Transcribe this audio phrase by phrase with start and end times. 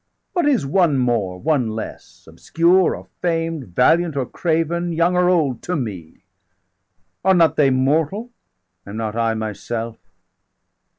[0.33, 5.61] What is one more, one less, obscure or famed, Valiant or craven, young or old,
[5.61, 6.23] to me?
[7.23, 8.31] Are not they mortal,
[8.83, 9.99] am not I myself?